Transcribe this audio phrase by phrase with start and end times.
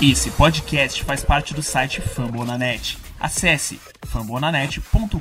[0.00, 2.96] Esse podcast faz parte do site Fambonanet.
[3.18, 5.18] Acesse fambonanet.com.br.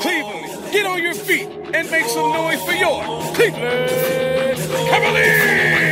[0.00, 3.02] Cleveland, get on your feet and make some noise for your
[3.34, 3.90] Cleveland
[4.88, 5.90] Cavaliers!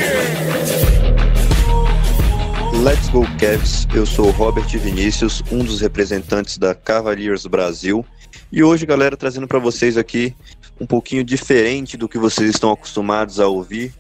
[2.83, 8.03] Let's go Cavs, eu sou Robert Vinícius, um dos representantes da Cavaliers Brasil.
[8.51, 10.35] E hoje, galera, trazendo para vocês aqui
[10.81, 13.93] um pouquinho diferente do que vocês estão acostumados a ouvir.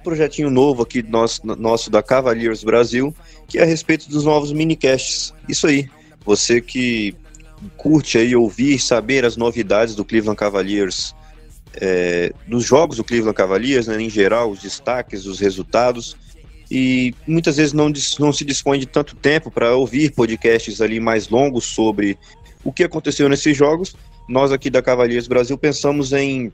[0.00, 3.14] Um projetinho novo aqui nosso, nosso da Cavaliers Brasil,
[3.48, 5.32] que é a respeito dos novos minicasts.
[5.48, 5.88] Isso aí,
[6.24, 7.14] você que
[7.76, 11.14] curte aí ouvir, saber as novidades do Cleveland Cavaliers,
[11.80, 16.16] é, dos jogos do Cleveland Cavaliers, né, em geral, os destaques, os resultados,
[16.70, 21.28] e muitas vezes não, não se dispõe de tanto tempo para ouvir podcasts ali mais
[21.28, 22.18] longos sobre
[22.64, 23.94] o que aconteceu nesses jogos,
[24.28, 26.50] nós aqui da Cavaliers Brasil pensamos em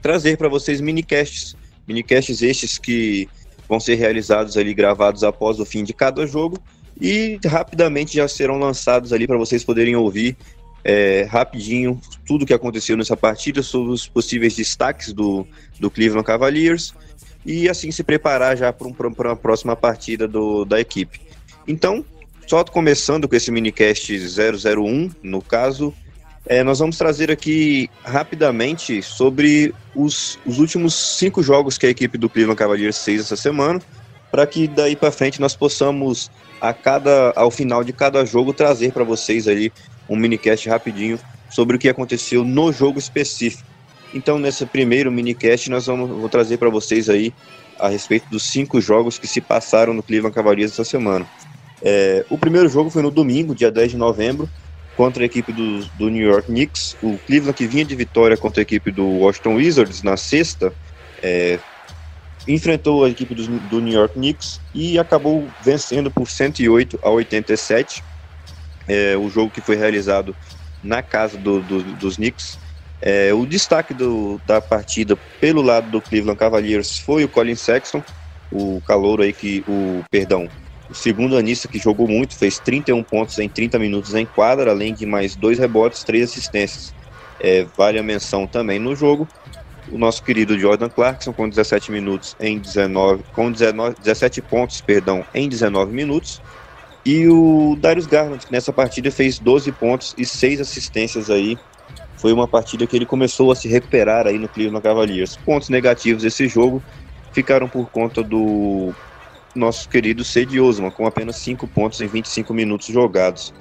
[0.00, 1.54] trazer para vocês minicasts,
[1.86, 3.28] minicasts estes que
[3.68, 6.58] vão ser realizados ali, gravados após o fim de cada jogo.
[7.00, 10.36] E rapidamente já serão lançados ali para vocês poderem ouvir
[10.84, 15.46] é, rapidinho tudo o que aconteceu nessa partida, sobre os possíveis destaques do,
[15.80, 16.94] do Cleveland Cavaliers.
[17.44, 21.20] E assim se preparar já para um, uma próxima partida do, da equipe.
[21.66, 22.04] Então,
[22.46, 25.94] só começando com esse minicast 001, no caso,
[26.46, 32.18] é, nós vamos trazer aqui rapidamente sobre os, os últimos cinco jogos que a equipe
[32.18, 33.80] do Cleveland Cavaliers fez essa semana,
[34.30, 38.92] para que daí para frente nós possamos, a cada, ao final de cada jogo, trazer
[38.92, 39.72] para vocês aí
[40.08, 43.64] um minicast rapidinho sobre o que aconteceu no jogo específico.
[44.12, 47.32] Então, nesse primeiro minicast, nós vamos vou trazer para vocês aí
[47.78, 51.26] a respeito dos cinco jogos que se passaram no Cleveland Cavaliers essa semana.
[51.84, 54.50] É, o primeiro jogo foi no domingo, dia 10 de novembro,
[54.94, 56.96] contra a equipe do, do New York Knicks.
[57.02, 60.74] O Cleveland, que vinha de vitória contra a equipe do Washington Wizards na sexta,
[61.22, 61.60] é,
[62.48, 68.02] enfrentou a equipe do, do, New York Knicks e acabou vencendo por 108 a 87.
[68.86, 70.36] É, o jogo que foi realizado
[70.82, 72.58] na casa do, do, dos Knicks.
[73.00, 78.02] É, o destaque do, da partida pelo lado do Cleveland Cavaliers foi o Colin Sexton,
[78.50, 80.48] o calouro aí que o perdão,
[80.88, 84.92] o segundo anista que jogou muito, fez 31 pontos em 30 minutos em quadra, além
[84.92, 86.94] de mais dois rebotes, três assistências.
[87.40, 89.26] É, vale a menção também no jogo.
[89.90, 95.24] O nosso querido Jordan Clarkson com 17 minutos em 19, com 19, 17 pontos, perdão,
[95.34, 96.40] em 19 minutos.
[97.04, 101.58] E o Darius Garland, que nessa partida fez 12 pontos e 6 assistências aí.
[102.16, 105.36] Foi uma partida que ele começou a se recuperar aí no Cleveland Cavaliers.
[105.36, 106.82] Pontos negativos desse jogo
[107.32, 108.94] ficaram por conta do
[109.54, 113.52] nosso querido Cedi Osman, com apenas 5 pontos em 25 minutos jogados.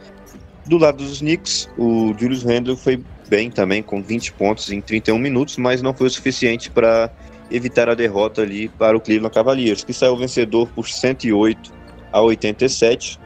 [0.66, 5.18] Do lado dos Knicks, o Julius Randle foi bem também, com 20 pontos em 31
[5.18, 7.12] minutos, mas não foi o suficiente para
[7.52, 11.72] evitar a derrota ali para o Cleveland Cavaliers, que saiu vencedor por 108
[12.12, 13.20] a 87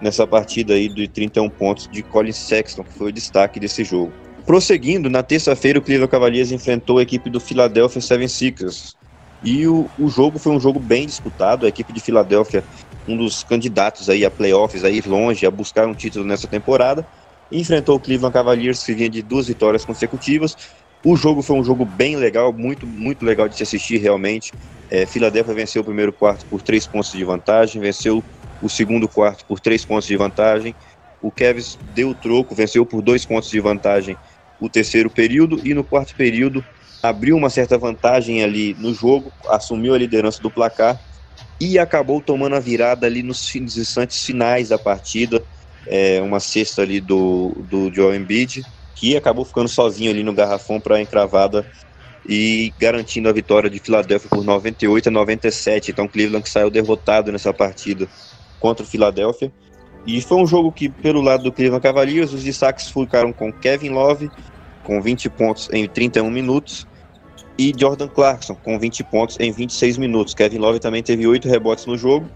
[0.00, 4.12] nessa partida aí de 31 pontos de Colin Sexton, que foi o destaque desse jogo.
[4.46, 8.94] Prosseguindo, na terça-feira o Cleveland Cavaliers enfrentou a equipe do Philadelphia 76ers,
[9.44, 11.66] e o, o jogo foi um jogo bem disputado.
[11.66, 12.64] A equipe de Filadélfia,
[13.06, 17.06] um dos candidatos aí a playoffs, aí longe, a buscar um título nessa temporada,
[17.52, 20.56] enfrentou o Cleveland Cavaliers, que vinha de duas vitórias consecutivas.
[21.04, 24.50] O jogo foi um jogo bem legal, muito, muito legal de se assistir realmente.
[24.90, 28.24] É, Filadélfia venceu o primeiro quarto por três pontos de vantagem, venceu
[28.62, 30.74] o segundo quarto por três pontos de vantagem.
[31.20, 34.16] O Cavs deu o troco, venceu por dois pontos de vantagem
[34.58, 36.64] o terceiro período e no quarto período
[37.04, 40.98] abriu uma certa vantagem ali no jogo, assumiu a liderança do placar
[41.60, 45.42] e acabou tomando a virada ali nos instantes finais da partida,
[45.86, 50.80] é, uma cesta ali do, do Joel Embiid, que acabou ficando sozinho ali no garrafão
[50.80, 51.66] para a encravada
[52.26, 55.90] e garantindo a vitória de Filadélfia por 98 a 97.
[55.90, 58.08] Então Cleveland saiu derrotado nessa partida
[58.58, 59.52] contra o Filadélfia.
[60.06, 63.90] E foi um jogo que, pelo lado do Cleveland Cavaliers, os destaques ficaram com Kevin
[63.90, 64.30] Love,
[64.84, 66.86] com 20 pontos em 31 minutos,
[67.58, 70.34] e Jordan Clarkson com 20 pontos em 26 minutos.
[70.34, 72.28] Kevin Love também teve 8 rebotes no jogo.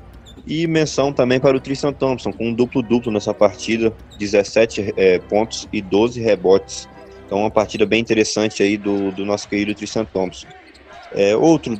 [0.46, 5.68] E menção também para o Tristan Thompson, com um duplo-duplo nessa partida, 17 é, pontos
[5.72, 6.88] e 12 rebotes.
[7.26, 10.46] Então, uma partida bem interessante aí do, do nosso querido Tristan Thompson.
[11.12, 11.78] É, outro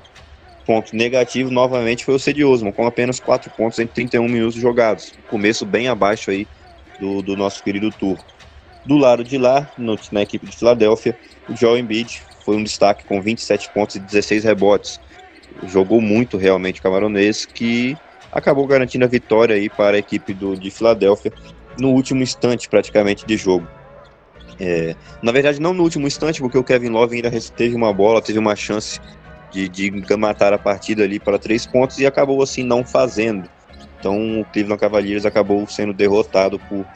[0.66, 5.14] ponto negativo, novamente, foi o Cedi Osman, com apenas 4 pontos em 31 minutos jogados.
[5.30, 6.46] Começo bem abaixo aí
[7.00, 8.24] do, do nosso querido Turco.
[8.84, 11.18] Do lado de lá, no, na equipe de Filadélfia,
[11.48, 14.98] o Joel Embiid foi um destaque com 27 pontos e 16 rebotes.
[15.64, 17.94] Jogou muito realmente o camaronês, que
[18.32, 21.30] acabou garantindo a vitória aí para a equipe do, de Filadélfia
[21.78, 23.68] no último instante praticamente de jogo.
[24.58, 28.22] É, na verdade, não no último instante, porque o Kevin Love ainda teve uma bola,
[28.22, 28.98] teve uma chance
[29.50, 33.46] de, de matar a partida ali para três pontos e acabou assim não fazendo.
[34.00, 36.86] Então o Cleveland Cavaliers acabou sendo derrotado por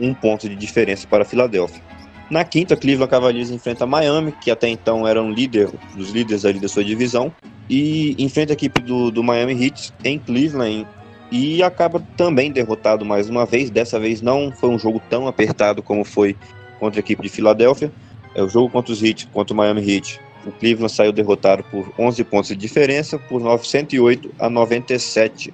[0.00, 1.99] um ponto de diferença para a Filadélfia.
[2.30, 6.60] Na quinta, Cleveland Cavaliers enfrenta Miami, que até então era um líder, dos líderes ali
[6.60, 7.32] da sua divisão,
[7.68, 10.86] e enfrenta a equipe do, do Miami Heat em Cleveland
[11.32, 13.68] e acaba também derrotado mais uma vez.
[13.68, 16.36] Dessa vez não foi um jogo tão apertado como foi
[16.78, 17.92] contra a equipe de Filadélfia.
[18.32, 20.20] É o jogo contra os Heat, contra o Miami Heat.
[20.46, 25.52] O Cleveland saiu derrotado por 11 pontos de diferença, por 908 a 97.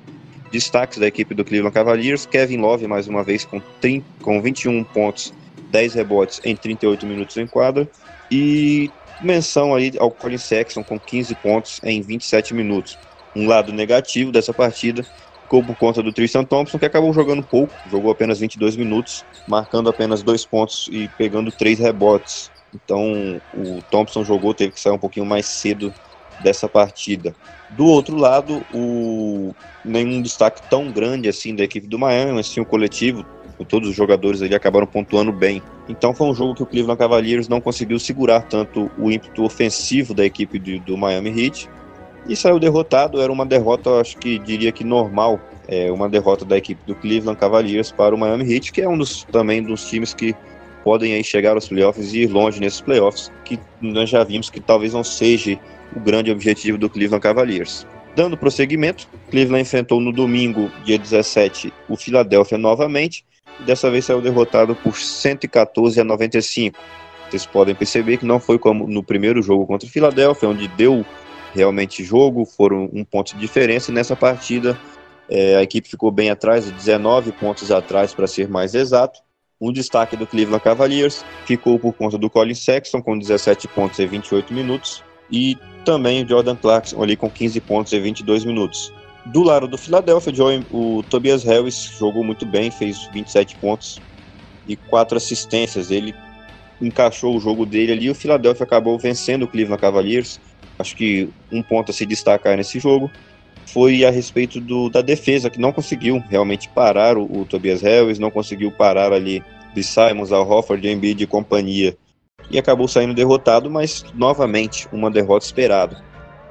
[0.53, 4.85] Destaques da equipe do Cleveland Cavaliers: Kevin Love, mais uma vez, com, 30, com 21
[4.85, 5.33] pontos
[5.71, 7.89] 10 rebotes em 38 minutos em quadra.
[8.31, 8.91] E
[9.21, 12.99] menção aí ao Colin Sexton com 15 pontos em 27 minutos.
[13.35, 15.05] Um lado negativo dessa partida
[15.43, 19.89] ficou por conta do Tristan Thompson, que acabou jogando pouco, jogou apenas 22 minutos, marcando
[19.89, 22.51] apenas dois pontos e pegando três rebotes.
[22.75, 25.95] Então o Thompson jogou, teve que sair um pouquinho mais cedo
[26.43, 27.35] dessa partida.
[27.71, 29.55] Do outro lado, o
[29.85, 33.25] nenhum destaque tão grande assim da equipe do Miami, mas sim o coletivo,
[33.65, 35.63] todos os jogadores ali acabaram pontuando bem.
[35.89, 40.13] Então foi um jogo que o Cleveland Cavaliers não conseguiu segurar tanto o ímpeto ofensivo
[40.13, 41.69] da equipe do, do Miami Heat
[42.29, 43.21] e saiu derrotado.
[43.21, 47.39] Era uma derrota, acho que diria que normal, é uma derrota da equipe do Cleveland
[47.39, 50.35] Cavaliers para o Miami Heat, que é um dos também dos times que
[50.85, 54.61] podem aí chegar aos playoffs e ir longe nesses playoffs, que nós já vimos que
[54.61, 55.59] talvez não seja
[55.95, 57.85] o grande objetivo do Cleveland Cavaliers.
[58.15, 63.25] Dando prosseguimento, Cleveland enfrentou no domingo, dia 17, o Philadelphia novamente,
[63.61, 66.79] dessa vez saiu derrotado por 114 a 95.
[67.29, 71.05] Vocês podem perceber que não foi como no primeiro jogo contra o Philadelphia, onde deu
[71.55, 73.91] realmente jogo, foram um ponto de diferença.
[73.91, 74.79] Nessa partida,
[75.29, 79.21] é, a equipe ficou bem atrás, 19 pontos atrás, para ser mais exato.
[79.61, 84.07] Um destaque do Cleveland Cavaliers ficou por conta do Colin Sexton, com 17 pontos em
[84.07, 88.93] 28 minutos, e também o Jordan Clarkson ali com 15 pontos em 22 minutos.
[89.33, 90.33] Do lado do Philadelphia,
[90.71, 94.01] o Tobias Harris jogou muito bem, fez 27 pontos
[94.69, 95.91] e quatro assistências.
[95.91, 96.15] Ele
[96.81, 100.41] encaixou o jogo dele ali o Philadelphia acabou vencendo o Cleveland Cavaliers.
[100.79, 103.11] Acho que um ponto a se destacar nesse jogo
[103.67, 108.19] foi a respeito do, da defesa, que não conseguiu realmente parar o, o Tobias Harris,
[108.19, 109.43] não conseguiu parar ali
[109.75, 111.97] de Simons, Al Hofford, Embiid e companhia.
[112.49, 116.01] E acabou saindo derrotado, mas novamente uma derrota esperada.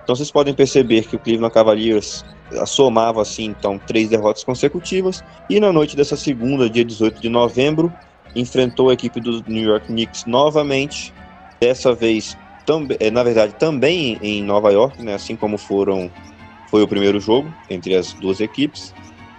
[0.06, 2.24] Então vocês podem perceber que o Cleveland Cavaliers
[2.68, 5.24] somava assim então três derrotas consecutivas.
[5.50, 7.92] E na noite dessa segunda, dia 18 de novembro,
[8.36, 11.12] enfrentou a equipe do New York Knicks novamente,
[11.60, 12.38] dessa vez
[12.68, 16.12] também, na verdade também em Nova York, né, assim como foram
[16.70, 18.94] foi o primeiro jogo entre as duas equipes.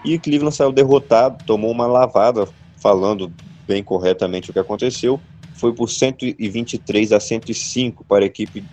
[0.05, 2.49] E Cleveland saiu derrotado, tomou uma lavada,
[2.79, 3.33] falando
[3.69, 5.21] bem corretamente o que aconteceu,
[5.55, 8.65] foi por 123 a 105 para a equipe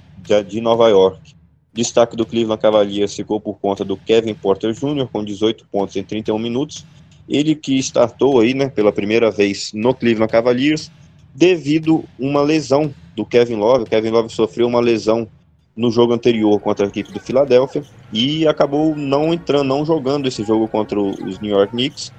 [0.48, 1.36] de Nova York.
[1.74, 6.04] Destaque do Cleveland Cavaliers ficou por conta do Kevin Porter Jr., com 18 pontos em
[6.04, 6.86] 31 minutos.
[7.28, 10.92] Ele que startou aí, né, pela primeira vez no Cleveland Cavaliers,
[11.34, 13.86] devido uma lesão do Kevin Love.
[13.86, 15.28] O Kevin Love sofreu uma lesão
[15.76, 20.44] no jogo anterior contra a equipe do Philadelphia e acabou não entrando, não jogando esse
[20.44, 22.14] jogo contra os New York Knicks.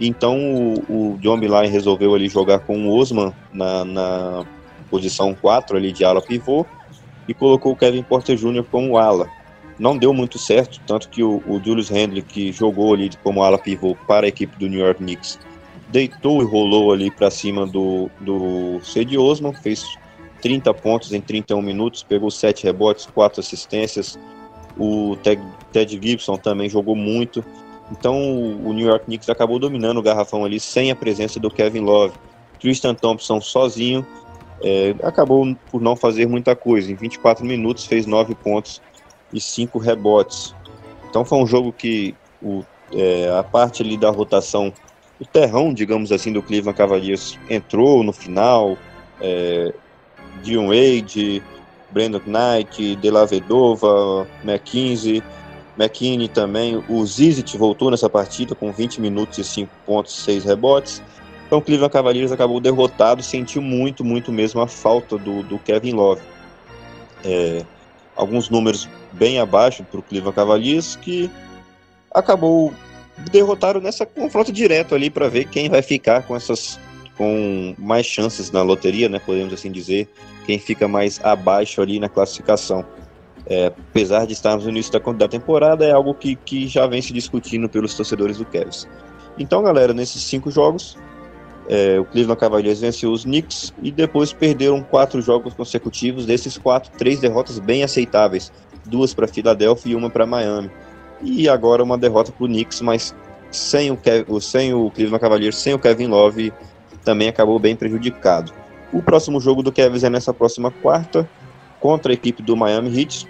[0.00, 0.38] Então
[0.88, 4.44] o, o John Beeline resolveu ali jogar com o Osman na, na
[4.90, 6.64] posição 4 ali de ala pivô
[7.28, 8.64] e colocou o Kevin Porter Jr.
[8.70, 9.28] como ala.
[9.78, 13.58] Não deu muito certo, tanto que o, o Julius Randle, que jogou ali como ala
[13.58, 15.38] pivô para a equipe do New York Knicks,
[15.88, 19.96] deitou e rolou ali para cima do, do Cedi Osman, fez
[20.40, 24.18] 30 pontos em 31 minutos, pegou 7 rebotes, 4 assistências.
[24.78, 27.44] O Ted, Ted Gibson também jogou muito.
[27.90, 28.16] Então
[28.64, 32.14] o New York Knicks acabou dominando o garrafão ali sem a presença do Kevin Love.
[32.60, 34.06] Tristan Thompson sozinho
[34.66, 36.90] é, acabou por não fazer muita coisa.
[36.90, 38.80] Em 24 minutos fez 9 pontos
[39.30, 40.54] e 5 rebotes.
[41.10, 44.72] Então foi um jogo que o, é, a parte ali da rotação,
[45.20, 48.78] o terrão, digamos assim, do Cleveland Cavaliers entrou no final.
[49.20, 49.74] É,
[50.42, 51.42] Dion Wade,
[51.90, 55.22] Brandon Knight, De La Vedova, McKinsey,
[55.78, 56.82] McKinney também.
[56.88, 61.02] O Zizit voltou nessa partida com 20 minutos e 5 pontos e 6 rebotes.
[61.46, 65.92] Então o Cleveland Cavaliers acabou derrotado, sentiu muito, muito mesmo a falta do, do Kevin
[65.92, 66.22] Love.
[67.24, 67.64] É,
[68.16, 71.30] alguns números bem abaixo para o Cleveland Cavaliers que
[72.12, 72.72] acabou
[73.30, 76.78] derrotaram nessa confronto direto ali para ver quem vai ficar com essas
[77.16, 80.08] com mais chances na loteria, né, podemos assim dizer,
[80.46, 82.84] quem fica mais abaixo ali na classificação.
[83.46, 87.02] É, apesar de estarmos no início da, da temporada, é algo que, que já vem
[87.02, 88.88] se discutindo pelos torcedores do Cavs.
[89.38, 90.96] Então, galera, nesses cinco jogos,
[91.68, 96.26] é, o Cleveland Cavaliers venceu os Knicks e depois perderam quatro jogos consecutivos.
[96.26, 98.52] Desses quatro, três derrotas bem aceitáveis,
[98.84, 100.70] duas para Filadélfia e uma para Miami.
[101.22, 103.14] E agora uma derrota para o Knicks, mas
[103.50, 106.52] sem o, Kev, sem o Cleveland Cavaliers, sem o Kevin Love,
[107.04, 108.52] também acabou bem prejudicado.
[108.92, 111.28] O próximo jogo do Cavs é nessa próxima quarta
[111.80, 113.26] contra a equipe do Miami Heat,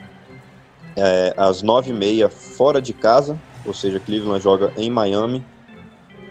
[0.97, 5.45] é, às nove e meia fora de casa, ou seja, Cleveland joga em Miami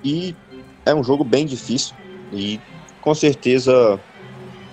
[0.04, 0.36] e
[0.86, 1.96] é um jogo bem difícil
[2.32, 2.60] e
[3.02, 4.00] com certeza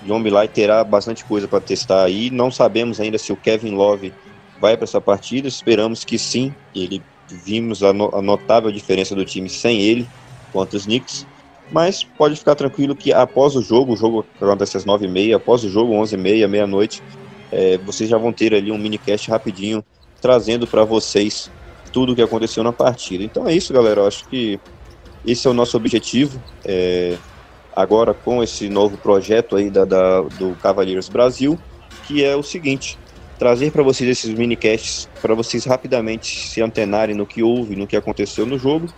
[0.04, 2.30] John Bilay terá bastante coisa para testar aí.
[2.30, 4.12] Não sabemos ainda se o Kevin Love
[4.60, 6.54] vai para essa partida, esperamos que sim.
[6.74, 10.06] Ele vimos a, no, a, notável diferença do time sem ele
[10.52, 11.26] contra os Knicks.
[11.70, 15.70] Mas pode ficar tranquilo que após o jogo, o jogo acontece às 9h30, após o
[15.70, 17.02] jogo, 11h30, meia-noite,
[17.52, 19.84] é, vocês já vão ter ali um minicast rapidinho
[20.20, 21.50] trazendo para vocês
[21.92, 23.22] tudo o que aconteceu na partida.
[23.22, 24.00] Então é isso, galera.
[24.00, 24.58] Eu acho que
[25.26, 26.42] esse é o nosso objetivo.
[26.64, 27.16] É,
[27.74, 31.58] agora com esse novo projeto aí da, da, do Cavaliers Brasil,
[32.06, 32.98] que é o seguinte:
[33.38, 37.96] trazer para vocês esses minicasts para vocês rapidamente se antenarem no que houve, no que
[37.96, 38.88] aconteceu no jogo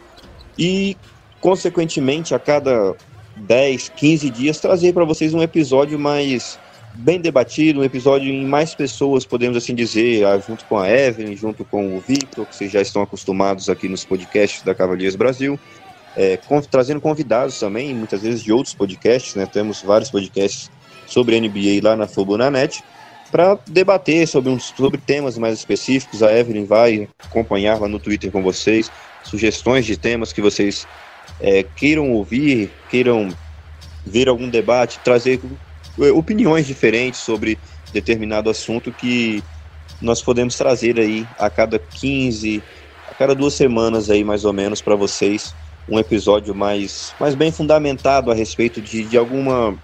[0.58, 0.96] e,
[1.40, 2.94] consequentemente, a cada
[3.36, 6.58] 10, 15 dias trazer para vocês um episódio mais
[6.94, 11.34] bem debatido, um episódio em mais pessoas, podemos assim dizer, ah, junto com a Evelyn,
[11.34, 15.58] junto com o Victor, que vocês já estão acostumados aqui nos podcasts da Cavaliers Brasil
[16.16, 16.38] é,
[16.70, 19.46] trazendo convidados também, muitas vezes de outros podcasts, né?
[19.46, 20.70] Temos vários podcasts
[21.06, 22.82] sobre NBA lá na Fobonanet
[23.30, 26.22] para debater sobre, um, sobre temas mais específicos.
[26.22, 28.90] A Evelyn vai acompanhar lá no Twitter com vocês,
[29.22, 30.86] sugestões de temas que vocês
[31.40, 33.30] é, queiram ouvir, queiram
[34.04, 35.40] ver algum debate, trazer
[35.98, 37.58] é, opiniões diferentes sobre
[37.92, 39.42] determinado assunto que
[40.00, 42.62] nós podemos trazer aí a cada 15,
[43.10, 45.54] a cada duas semanas aí mais ou menos para vocês
[45.88, 49.76] um episódio mais, mais bem fundamentado a respeito de, de alguma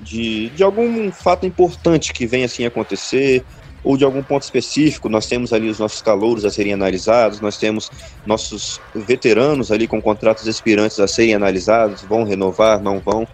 [0.00, 3.44] de, de algum fato importante que venha assim acontecer
[3.82, 5.08] ou de algum ponto específico.
[5.08, 7.90] Nós temos ali os nossos calouros a serem analisados, nós temos
[8.26, 13.26] nossos veteranos ali com contratos expirantes a serem analisados, vão renovar, não vão.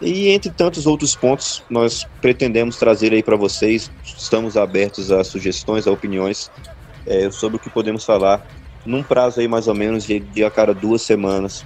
[0.00, 3.90] E entre tantos outros pontos, nós pretendemos trazer aí para vocês.
[4.04, 6.50] Estamos abertos a sugestões, a opiniões
[7.06, 8.44] é, sobre o que podemos falar
[8.84, 11.64] num prazo aí mais ou menos de, de a cada duas semanas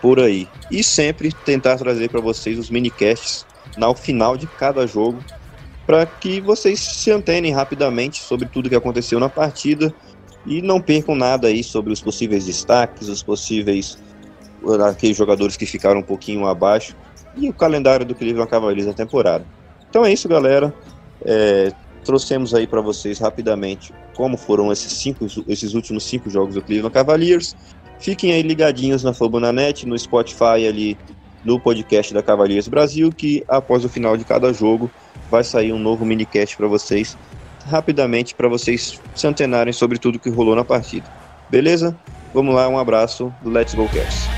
[0.00, 0.48] por aí.
[0.70, 3.46] E sempre tentar trazer para vocês os minicasts
[3.76, 5.22] no final de cada jogo
[5.86, 9.94] para que vocês se antenem rapidamente sobre tudo que aconteceu na partida
[10.44, 13.98] e não percam nada aí sobre os possíveis destaques, os possíveis
[14.86, 16.94] aqueles jogadores que ficaram um pouquinho abaixo
[17.36, 19.46] e o calendário do Cleveland Cavaliers na temporada.
[19.88, 20.74] Então é isso, galera.
[21.24, 21.72] É,
[22.04, 26.92] trouxemos aí para vocês rapidamente como foram esses, cinco, esses últimos cinco jogos do Cleveland
[26.92, 27.54] Cavaliers.
[28.00, 30.98] Fiquem aí ligadinhos na Fobonanet, no Spotify ali,
[31.44, 34.90] no podcast da Cavaliers Brasil, que após o final de cada jogo
[35.30, 37.16] vai sair um novo minicast para vocês,
[37.64, 41.06] rapidamente, para vocês se antenarem sobre tudo que rolou na partida.
[41.48, 41.96] Beleza?
[42.34, 44.37] Vamos lá, um abraço, Let's Go Cavs!